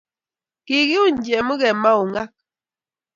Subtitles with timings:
[0.65, 2.33] Kikiuny Jemuge maung'ak